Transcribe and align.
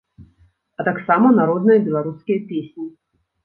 А 0.79 0.85
таксама 0.87 1.27
народныя 1.41 1.85
беларускія 1.91 2.39
песні. 2.51 2.85